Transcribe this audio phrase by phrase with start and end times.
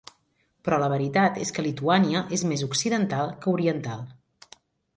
[0.67, 4.05] Però la veritat és que Lituània és més occidental que oriental.